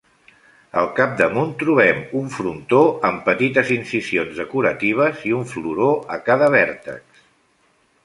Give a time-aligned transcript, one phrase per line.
[0.79, 7.27] Al capdamunt trobem un frontó amb petites incisions decoratives i un floró a cada vèrtex.